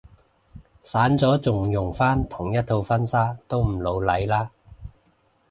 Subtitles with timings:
[0.81, 4.49] 散咗仲用返同一套婚紗都唔老嚟啦